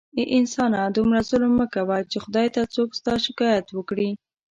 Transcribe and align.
اې 0.17 0.23
انسانه 0.37 0.79
دومره 0.97 1.19
ظلم 1.29 1.51
مه 1.59 1.67
کوه 1.73 1.97
چې 2.11 2.17
خدای 2.23 2.47
ته 2.55 2.61
څوک 2.75 2.89
ستا 2.99 3.13
شکایت 3.25 3.67
وکړي 3.71 4.09